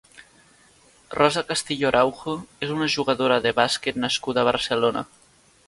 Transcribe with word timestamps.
Rosa 1.15 1.43
Castillo 1.49 1.91
Araujo 1.91 2.35
és 2.69 2.73
una 2.77 2.89
jugadora 2.95 3.39
de 3.47 3.55
bàsquet 3.61 4.03
nascuda 4.07 4.43
a 4.45 4.51
Barcelona. 4.53 5.09